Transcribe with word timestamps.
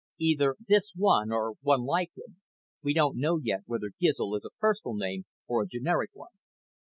"Either 0.17 0.55
this 0.67 0.93
one 0.95 1.31
or 1.31 1.53
one 1.61 1.83
like 1.83 2.09
him. 2.17 2.37
We 2.81 2.95
don't 2.95 3.19
know 3.19 3.37
yet 3.37 3.61
whether 3.67 3.91
Gizl 4.01 4.35
is 4.35 4.43
a 4.45 4.57
personal 4.59 4.95
name 4.95 5.25
or 5.45 5.61
a 5.61 5.67
generic 5.67 6.09
one." 6.13 6.31